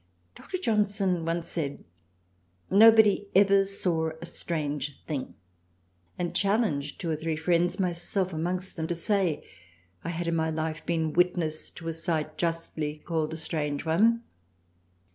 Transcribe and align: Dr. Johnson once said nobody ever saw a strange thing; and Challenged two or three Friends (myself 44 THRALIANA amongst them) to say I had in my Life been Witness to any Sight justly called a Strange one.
Dr. 0.33 0.57
Johnson 0.57 1.25
once 1.25 1.45
said 1.45 1.83
nobody 2.71 3.27
ever 3.35 3.65
saw 3.65 4.09
a 4.19 4.25
strange 4.25 4.99
thing; 5.05 5.35
and 6.17 6.33
Challenged 6.35 6.99
two 6.99 7.11
or 7.11 7.15
three 7.15 7.35
Friends 7.35 7.79
(myself 7.79 8.29
44 8.31 8.39
THRALIANA 8.39 8.41
amongst 8.49 8.75
them) 8.77 8.87
to 8.87 8.95
say 8.95 9.43
I 10.03 10.09
had 10.09 10.25
in 10.25 10.35
my 10.35 10.49
Life 10.49 10.83
been 10.87 11.13
Witness 11.13 11.69
to 11.69 11.85
any 11.85 11.93
Sight 11.93 12.35
justly 12.35 12.97
called 12.97 13.33
a 13.33 13.37
Strange 13.37 13.85
one. 13.85 14.23